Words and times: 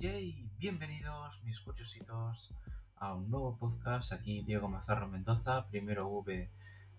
Bienvenidos, 0.00 1.40
mis 1.42 1.58
curiositos, 1.58 2.52
a 2.98 3.14
un 3.14 3.28
nuevo 3.32 3.56
podcast. 3.56 4.12
Aquí 4.12 4.42
Diego 4.42 4.68
Mazarro 4.68 5.08
Mendoza, 5.08 5.66
primero 5.72 6.06
V 6.06 6.48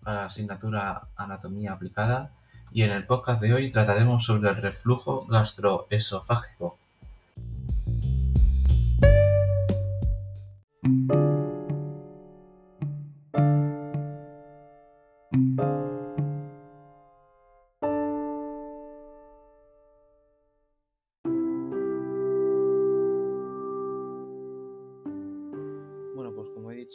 para 0.02 0.16
la 0.16 0.24
asignatura 0.26 1.08
Anatomía 1.16 1.72
Aplicada. 1.72 2.30
Y 2.72 2.82
en 2.82 2.90
el 2.90 3.06
podcast 3.06 3.40
de 3.40 3.54
hoy 3.54 3.70
trataremos 3.70 4.24
sobre 4.24 4.50
el 4.50 4.56
reflujo 4.56 5.24
gastroesofágico. 5.28 6.78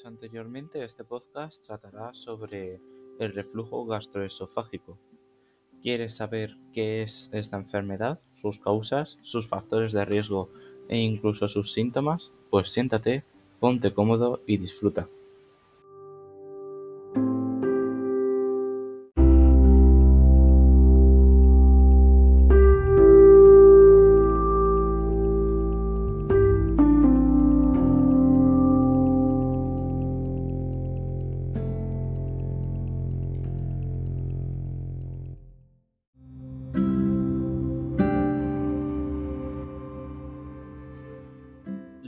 Anteriormente, 0.03 0.83
este 0.83 1.03
podcast 1.03 1.65
tratará 1.65 2.13
sobre 2.13 2.81
el 3.19 3.33
reflujo 3.33 3.85
gastroesofágico. 3.85 4.97
¿Quieres 5.81 6.15
saber 6.15 6.57
qué 6.73 7.03
es 7.03 7.29
esta 7.31 7.57
enfermedad, 7.57 8.19
sus 8.35 8.59
causas, 8.59 9.17
sus 9.23 9.47
factores 9.47 9.93
de 9.93 10.03
riesgo 10.03 10.49
e 10.89 10.97
incluso 10.97 11.47
sus 11.47 11.71
síntomas? 11.71 12.33
Pues 12.49 12.71
siéntate, 12.71 13.23
ponte 13.59 13.93
cómodo 13.93 14.41
y 14.45 14.57
disfruta. 14.57 15.07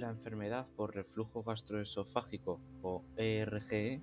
La 0.08 0.14
enfermedad 0.14 0.66
por 0.78 0.96
reflujo 0.96 1.44
gastroesofágico 1.44 2.62
o 2.82 3.02
ERGE 3.18 4.00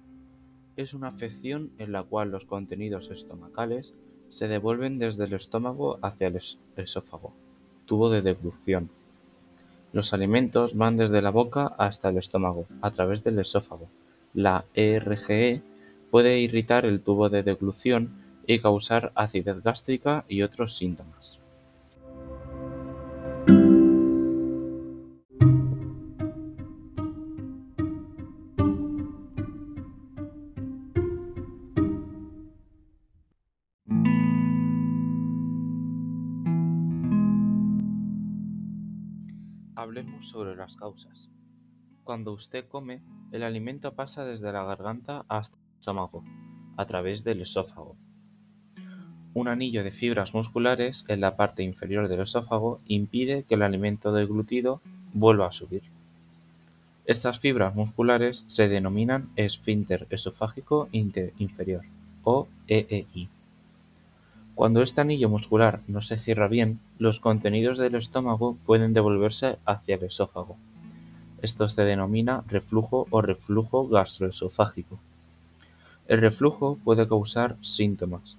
es 0.76 0.92
una 0.92 1.08
afección 1.08 1.70
en 1.78 1.92
la 1.92 2.02
cual 2.02 2.30
los 2.30 2.44
contenidos 2.44 3.10
estomacales 3.10 3.94
se 4.28 4.46
devuelven 4.46 4.98
desde 4.98 5.24
el 5.24 5.32
estómago 5.32 5.98
hacia 6.02 6.26
el 6.26 6.36
es- 6.36 6.58
esófago, 6.76 7.32
tubo 7.86 8.10
de 8.10 8.20
deglución. 8.20 8.90
Los 9.94 10.12
alimentos 10.12 10.76
van 10.76 10.98
desde 10.98 11.22
la 11.22 11.30
boca 11.30 11.68
hasta 11.78 12.10
el 12.10 12.18
estómago, 12.18 12.66
a 12.82 12.90
través 12.90 13.24
del 13.24 13.38
esófago. 13.38 13.88
La 14.34 14.66
ERGE 14.74 15.62
puede 16.10 16.38
irritar 16.38 16.84
el 16.84 17.00
tubo 17.00 17.30
de 17.30 17.42
deglución 17.42 18.10
y 18.46 18.58
causar 18.58 19.10
acidez 19.14 19.62
gástrica 19.62 20.26
y 20.28 20.42
otros 20.42 20.76
síntomas. 20.76 21.40
Hablemos 39.84 40.30
sobre 40.30 40.56
las 40.56 40.76
causas. 40.76 41.28
Cuando 42.04 42.32
usted 42.32 42.64
come, 42.66 43.02
el 43.32 43.42
alimento 43.42 43.92
pasa 43.92 44.24
desde 44.24 44.50
la 44.50 44.64
garganta 44.64 45.26
hasta 45.28 45.58
el 45.58 45.78
estómago, 45.78 46.24
a 46.78 46.86
través 46.86 47.22
del 47.22 47.42
esófago. 47.42 47.94
Un 49.34 49.46
anillo 49.46 49.84
de 49.84 49.92
fibras 49.92 50.32
musculares 50.32 51.04
en 51.08 51.20
la 51.20 51.36
parte 51.36 51.64
inferior 51.64 52.08
del 52.08 52.22
esófago 52.22 52.80
impide 52.86 53.42
que 53.42 53.56
el 53.56 53.62
alimento 53.62 54.10
deglutido 54.10 54.80
vuelva 55.12 55.48
a 55.48 55.52
subir. 55.52 55.82
Estas 57.04 57.38
fibras 57.38 57.74
musculares 57.74 58.44
se 58.46 58.68
denominan 58.68 59.28
esfínter 59.36 60.06
esofágico 60.08 60.88
inferior 60.92 61.82
o 62.22 62.48
EEI. 62.68 63.28
Cuando 64.54 64.82
este 64.82 65.00
anillo 65.00 65.28
muscular 65.28 65.80
no 65.88 66.00
se 66.00 66.16
cierra 66.16 66.46
bien, 66.46 66.78
los 66.98 67.18
contenidos 67.18 67.76
del 67.76 67.96
estómago 67.96 68.56
pueden 68.64 68.92
devolverse 68.92 69.58
hacia 69.64 69.96
el 69.96 70.04
esófago. 70.04 70.56
Esto 71.42 71.68
se 71.68 71.82
denomina 71.82 72.44
reflujo 72.46 73.08
o 73.10 73.20
reflujo 73.20 73.88
gastroesofágico. 73.88 74.98
El 76.06 76.20
reflujo 76.20 76.78
puede 76.84 77.08
causar 77.08 77.56
síntomas. 77.62 78.36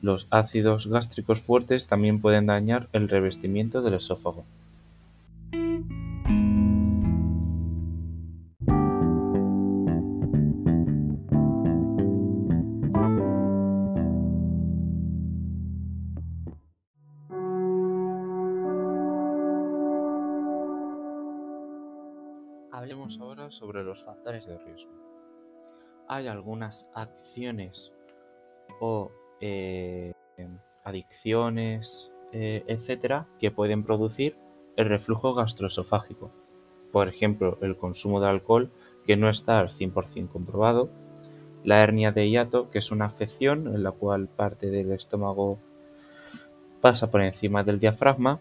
Los 0.00 0.26
ácidos 0.30 0.86
gástricos 0.86 1.42
fuertes 1.42 1.86
también 1.86 2.20
pueden 2.20 2.46
dañar 2.46 2.88
el 2.94 3.08
revestimiento 3.08 3.82
del 3.82 3.94
esófago. 3.94 4.44
Sobre 23.50 23.82
los 23.82 24.04
factores 24.04 24.46
de 24.46 24.58
riesgo. 24.58 24.92
Hay 26.08 26.28
algunas 26.28 26.88
acciones 26.94 27.92
o 28.80 29.10
eh, 29.40 30.12
adicciones, 30.84 32.12
eh, 32.32 32.64
etcétera, 32.66 33.26
que 33.38 33.50
pueden 33.50 33.84
producir 33.84 34.36
el 34.76 34.86
reflujo 34.86 35.34
gastroesofágico. 35.34 36.30
Por 36.92 37.08
ejemplo, 37.08 37.58
el 37.60 37.76
consumo 37.76 38.20
de 38.20 38.28
alcohol, 38.28 38.70
que 39.06 39.16
no 39.16 39.28
está 39.28 39.58
al 39.58 39.68
100% 39.68 40.28
comprobado, 40.28 40.90
la 41.64 41.82
hernia 41.82 42.12
de 42.12 42.30
hiato, 42.30 42.70
que 42.70 42.78
es 42.78 42.90
una 42.90 43.06
afección 43.06 43.66
en 43.66 43.82
la 43.82 43.92
cual 43.92 44.28
parte 44.28 44.70
del 44.70 44.92
estómago 44.92 45.58
pasa 46.80 47.10
por 47.10 47.20
encima 47.20 47.62
del 47.62 47.78
diafragma, 47.78 48.40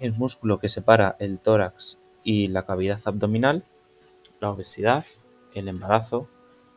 el 0.00 0.12
músculo 0.14 0.58
que 0.58 0.68
separa 0.68 1.14
el 1.20 1.38
tórax 1.38 1.98
y 2.24 2.48
la 2.48 2.66
cavidad 2.66 3.00
abdominal, 3.04 3.64
la 4.44 4.50
obesidad, 4.50 5.06
el 5.54 5.68
embarazo, 5.68 6.28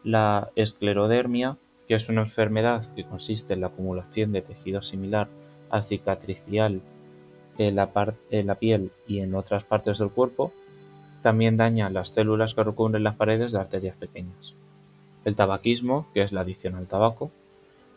la 0.03 0.51
esclerodermia, 0.55 1.57
que 1.87 1.95
es 1.95 2.07
una 2.07 2.21
enfermedad 2.21 2.85
que 2.95 3.03
consiste 3.03 3.53
en 3.53 3.61
la 3.61 3.67
acumulación 3.67 4.31
de 4.31 4.41
tejido 4.41 4.81
similar 4.81 5.27
al 5.69 5.83
cicatricial 5.83 6.81
en 7.57 7.75
la, 7.75 8.55
piel 8.55 8.91
y 9.05 9.19
en 9.19 9.35
otras 9.35 9.65
partes 9.65 9.97
del 9.97 10.11
cuerpo, 10.11 10.53
también 11.21 11.57
daña 11.57 11.89
las 11.89 12.09
células 12.09 12.53
que 12.53 12.63
recubren 12.63 13.03
las 13.03 13.15
paredes 13.15 13.51
de 13.51 13.59
arterias 13.59 13.97
pequeñas. 13.97 14.55
El 15.25 15.35
tabaquismo, 15.35 16.07
que 16.13 16.21
es 16.21 16.31
la 16.31 16.41
adicción 16.41 16.75
al 16.75 16.87
tabaco, 16.87 17.31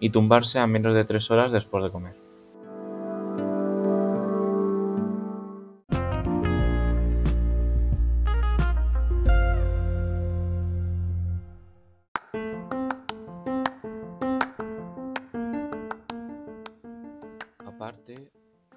y 0.01 0.11
tumbarse 0.11 0.59
a 0.59 0.67
menos 0.67 0.95
de 0.95 1.05
tres 1.05 1.31
horas 1.31 1.53
después 1.53 1.85
de 1.85 1.91
comer. 1.91 2.15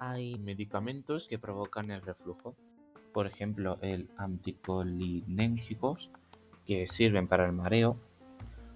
Hay 0.00 0.38
medicamentos 0.38 1.28
que 1.28 1.38
provocan 1.38 1.90
el 1.90 2.02
reflujo. 2.02 2.54
Por 3.12 3.26
ejemplo, 3.26 3.78
el 3.80 4.08
anticolinérgicos, 4.16 6.10
que 6.66 6.86
sirven 6.86 7.28
para 7.28 7.46
el 7.46 7.52
mareo, 7.52 7.96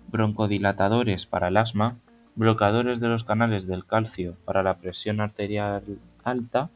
broncodilatadores 0.09 1.27
para 1.27 1.49
el 1.49 1.57
asma, 1.57 1.99
bloqueadores 2.37 3.01
de 3.01 3.09
los 3.09 3.25
canales 3.25 3.67
del 3.67 3.85
calcio 3.85 4.37
para 4.45 4.63
la 4.63 4.79
presión 4.79 5.21
arterial 5.21 5.83
alta, 6.23 6.71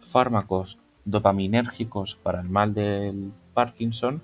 fármacos 0.00 0.78
dopaminérgicos 1.04 2.16
para 2.16 2.40
el 2.40 2.48
mal 2.48 2.74
del 2.74 3.32
Parkinson, 3.54 4.20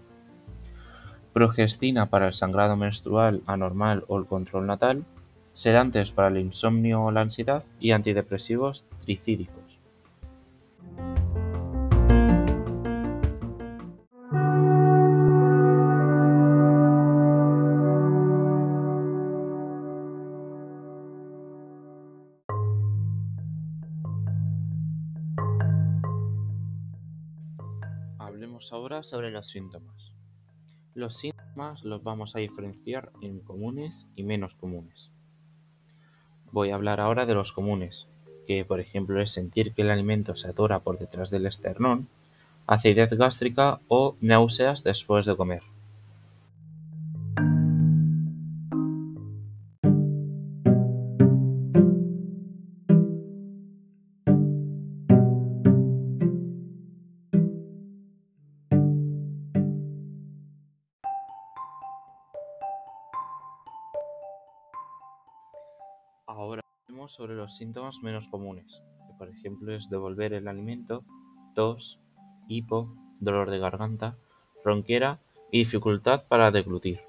progestina 1.33 2.07
para 2.11 2.27
el 2.27 2.35
sangrado 2.35 2.77
menstrual 2.77 3.43
anormal 3.47 4.05
o 4.09 4.19
el 4.19 4.27
control 4.27 4.67
natal, 4.67 5.05
sedantes 5.56 6.12
para 6.12 6.29
el 6.29 6.37
insomnio 6.37 7.03
o 7.03 7.11
la 7.11 7.23
ansiedad 7.23 7.64
y 7.81 7.93
antidepresivos 7.93 8.85
tricídicos. 8.99 9.64
Hablaremos 28.19 28.70
ahora 28.75 29.02
sobre 29.02 29.31
los 29.31 29.49
síntomas. 29.49 30.12
Los 30.93 31.17
síntomas 31.17 31.82
los 31.82 32.02
vamos 32.02 32.37
a 32.37 32.41
diferenciar 32.41 33.11
en 33.23 33.41
comunes 33.41 34.06
y 34.17 34.23
menos 34.23 34.55
comunes. 34.55 35.16
Voy 36.56 36.70
a 36.70 36.76
hablar 36.76 37.00
ahora 37.00 37.26
de 37.26 37.35
los 37.35 37.53
comunes, 37.53 38.08
que 38.47 38.64
por 38.64 38.81
ejemplo 38.81 39.20
es 39.20 39.31
sentir 39.31 39.75
que 39.75 39.82
el 39.82 39.91
alimento 39.91 40.37
se 40.37 40.49
atora 40.49 40.81
por 40.81 40.99
detrás 40.99 41.29
del 41.29 41.44
esternón, 41.44 42.08
acidez 42.67 43.11
gástrica 43.11 43.81
o 43.88 44.17
náuseas 44.23 44.82
después 44.82 45.26
de 45.26 45.37
comer. 45.37 45.61
Hablaremos 66.87 67.12
sobre 67.15 67.35
los 67.35 67.56
síntomas 67.56 68.00
menos 68.03 68.29
comunes, 68.29 68.81
que 69.09 69.15
por 69.19 69.29
ejemplo 69.29 69.75
es 69.75 69.88
devolver 69.88 70.33
el 70.33 70.47
alimento, 70.47 71.05
tos, 71.55 71.99
hipo, 72.49 72.94
dolor 73.19 73.50
de 73.50 73.59
garganta, 73.59 74.17
ronquera 74.65 75.19
y 75.50 75.61
dificultad 75.61 76.27
para 76.29 76.53
deglutir. 76.53 77.00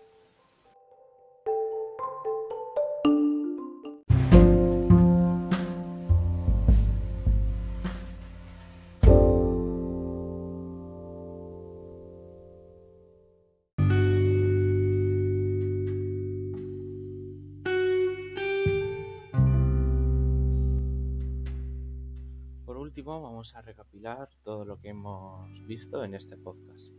Último, 22.87 23.21
vamos 23.21 23.53
a 23.53 23.61
recapilar 23.61 24.29
todo 24.45 24.63
lo 24.63 24.79
que 24.79 24.89
hemos 24.89 25.65
visto 25.67 26.05
en 26.05 26.15
este 26.15 26.37
podcast. 26.37 26.89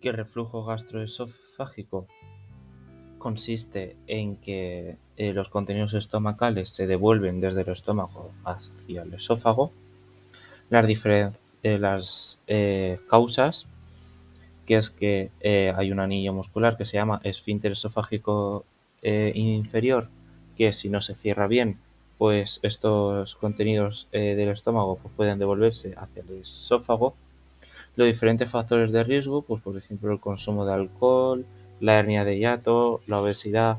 El 0.00 0.14
reflujo 0.14 0.64
gastroesofágico 0.64 2.08
consiste 3.18 3.96
en 4.08 4.34
que 4.36 4.96
eh, 5.16 5.32
los 5.32 5.48
contenidos 5.50 5.94
estomacales 5.94 6.70
se 6.70 6.88
devuelven 6.88 7.40
desde 7.40 7.60
el 7.60 7.68
estómago 7.68 8.32
hacia 8.44 9.02
el 9.02 9.14
esófago. 9.14 9.70
Las, 10.68 11.06
eh, 11.06 11.78
las 11.78 12.40
eh, 12.48 12.98
causas, 13.08 13.68
que 14.66 14.78
es 14.78 14.90
que 14.90 15.30
hay 15.76 15.92
un 15.92 16.00
anillo 16.00 16.32
muscular 16.32 16.76
que 16.76 16.86
se 16.86 16.96
llama 16.96 17.20
esfínter 17.22 17.72
esofágico 17.72 18.64
inferior, 19.00 20.08
que 20.56 20.72
si 20.72 20.88
no 20.88 21.00
se 21.00 21.14
cierra 21.14 21.46
bien 21.46 21.78
pues 22.22 22.60
estos 22.62 23.34
contenidos 23.34 24.06
eh, 24.12 24.36
del 24.36 24.50
estómago 24.50 24.96
pues 25.02 25.12
pueden 25.16 25.40
devolverse 25.40 25.96
hacia 25.96 26.22
el 26.22 26.42
esófago. 26.42 27.16
Los 27.96 28.06
diferentes 28.06 28.48
factores 28.48 28.92
de 28.92 29.02
riesgo, 29.02 29.42
pues 29.42 29.60
por 29.60 29.76
ejemplo 29.76 30.12
el 30.12 30.20
consumo 30.20 30.64
de 30.64 30.72
alcohol, 30.72 31.44
la 31.80 31.98
hernia 31.98 32.24
de 32.24 32.38
hiato, 32.38 33.00
la 33.08 33.20
obesidad, 33.20 33.78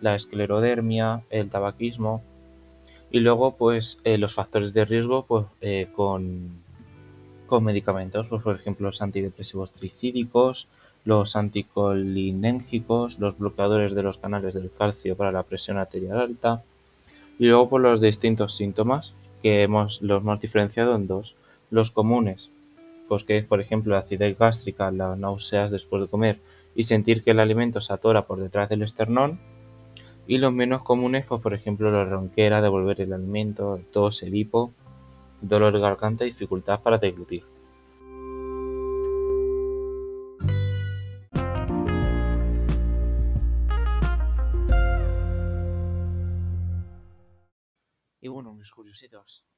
la 0.00 0.16
esclerodermia, 0.16 1.22
el 1.30 1.50
tabaquismo 1.50 2.20
y 3.12 3.20
luego 3.20 3.54
pues 3.56 4.00
eh, 4.02 4.18
los 4.18 4.34
factores 4.34 4.74
de 4.74 4.84
riesgo 4.84 5.24
pues 5.26 5.46
eh, 5.60 5.86
con, 5.94 6.64
con 7.46 7.62
medicamentos, 7.62 8.26
pues 8.26 8.42
por 8.42 8.56
ejemplo 8.56 8.88
los 8.88 9.00
antidepresivos 9.02 9.72
tricídicos, 9.72 10.66
los 11.04 11.36
anticolinérgicos, 11.36 13.20
los 13.20 13.38
bloqueadores 13.38 13.94
de 13.94 14.02
los 14.02 14.18
canales 14.18 14.52
del 14.52 14.72
calcio 14.76 15.16
para 15.16 15.30
la 15.30 15.44
presión 15.44 15.78
arterial 15.78 16.18
alta, 16.18 16.64
y 17.42 17.46
luego 17.46 17.68
por 17.68 17.80
los 17.80 18.00
distintos 18.00 18.54
síntomas, 18.54 19.16
que 19.42 19.64
hemos, 19.64 20.00
los 20.00 20.22
hemos 20.22 20.38
diferenciado 20.38 20.94
en 20.94 21.08
dos. 21.08 21.34
Los 21.70 21.90
comunes, 21.90 22.52
pues 23.08 23.24
que 23.24 23.36
es 23.36 23.44
por 23.44 23.60
ejemplo 23.60 23.94
la 23.94 24.02
acidez 24.02 24.38
gástrica, 24.38 24.92
las 24.92 25.18
náuseas 25.18 25.72
después 25.72 26.02
de 26.02 26.08
comer 26.08 26.38
y 26.76 26.84
sentir 26.84 27.24
que 27.24 27.32
el 27.32 27.40
alimento 27.40 27.80
se 27.80 27.92
atora 27.92 28.26
por 28.26 28.38
detrás 28.38 28.68
del 28.68 28.82
esternón. 28.82 29.40
Y 30.28 30.38
los 30.38 30.52
menos 30.52 30.82
comunes, 30.82 31.26
pues 31.26 31.40
por 31.40 31.52
ejemplo 31.52 31.90
la 31.90 32.04
ronquera, 32.04 32.62
devolver 32.62 33.00
el 33.00 33.12
alimento, 33.12 33.80
tos, 33.90 34.22
el 34.22 34.36
hipo, 34.36 34.72
dolor 35.40 35.72
de 35.72 35.80
garganta 35.80 36.24
y 36.24 36.28
dificultad 36.28 36.78
para 36.80 36.98
deglutir. 36.98 37.42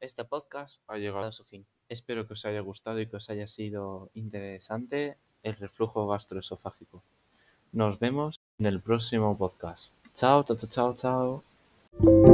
Este 0.00 0.24
podcast 0.24 0.80
ha 0.86 0.96
llegado 0.96 1.26
a 1.26 1.32
su 1.32 1.44
fin. 1.44 1.66
Espero 1.88 2.26
que 2.26 2.34
os 2.34 2.44
haya 2.44 2.60
gustado 2.60 3.00
y 3.00 3.06
que 3.06 3.16
os 3.16 3.30
haya 3.30 3.48
sido 3.48 4.10
interesante 4.14 5.16
el 5.42 5.56
reflujo 5.56 6.06
gastroesofágico. 6.06 7.02
Nos 7.72 7.98
vemos 7.98 8.40
en 8.58 8.66
el 8.66 8.80
próximo 8.80 9.36
podcast. 9.36 9.92
Chao, 10.14 10.44
chao, 10.44 10.56
chao, 10.56 10.94
chao. 10.94 12.33